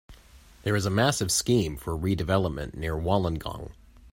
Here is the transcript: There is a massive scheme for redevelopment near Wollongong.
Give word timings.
There 0.63 0.75
is 0.75 0.87
a 0.87 0.89
massive 0.89 1.29
scheme 1.31 1.77
for 1.77 1.95
redevelopment 1.95 2.73
near 2.73 2.95
Wollongong. 2.95 3.71